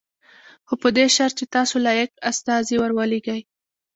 [0.67, 3.41] خو په دې شرط چې تاسو لایق استازی ور ولېږئ.